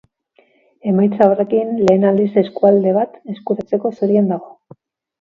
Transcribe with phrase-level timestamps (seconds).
[0.91, 4.79] Emaitza horrekin lehen aldiz eskualde bat eskuratzeko zorian dago.